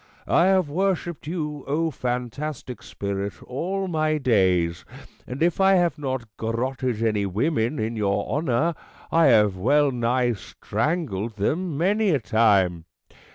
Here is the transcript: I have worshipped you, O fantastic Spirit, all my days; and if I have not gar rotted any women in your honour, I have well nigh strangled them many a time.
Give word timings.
I 0.25 0.45
have 0.47 0.67
worshipped 0.67 1.27
you, 1.27 1.63
O 1.67 1.91
fantastic 1.91 2.81
Spirit, 2.81 3.33
all 3.43 3.87
my 3.87 4.17
days; 4.17 4.83
and 5.27 5.43
if 5.43 5.61
I 5.61 5.73
have 5.75 5.99
not 5.99 6.23
gar 6.37 6.53
rotted 6.53 7.03
any 7.03 7.27
women 7.27 7.77
in 7.77 7.95
your 7.95 8.27
honour, 8.27 8.73
I 9.11 9.27
have 9.27 9.55
well 9.57 9.91
nigh 9.91 10.33
strangled 10.33 11.35
them 11.35 11.77
many 11.77 12.09
a 12.09 12.19
time. 12.19 12.85